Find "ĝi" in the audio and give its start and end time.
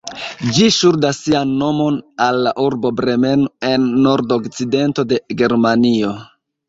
0.53-0.69